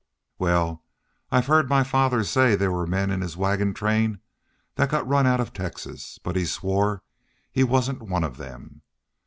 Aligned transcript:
Wal, 0.39 0.83
I've 1.29 1.45
heard 1.45 1.69
my 1.69 1.83
father 1.83 2.23
say 2.23 2.55
there 2.55 2.71
were 2.71 2.87
men 2.87 3.11
in 3.11 3.21
his 3.21 3.37
wagon 3.37 3.71
train 3.71 4.19
that 4.73 4.89
got 4.89 5.07
run 5.07 5.27
out 5.27 5.39
of 5.39 5.53
Texas, 5.53 6.17
but 6.23 6.35
he 6.35 6.43
swore 6.43 7.03
he 7.51 7.63
wasn't 7.63 8.01
one 8.01 8.23
of 8.23 8.37
them. 8.37 8.81